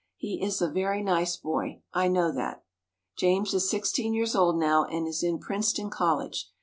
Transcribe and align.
He 0.17 0.41
is 0.41 0.63
a 0.63 0.67
very 0.67 1.03
nice 1.03 1.37
boy, 1.37 1.83
I 1.93 2.07
know 2.07 2.31
that. 2.31 2.63
James 3.19 3.53
is 3.53 3.69
sixteen 3.69 4.15
years 4.15 4.33
old 4.35 4.57
now 4.57 4.83
and 4.83 5.07
is 5.07 5.21
in 5.21 5.37
Princeton 5.37 5.91
College. 5.91 6.49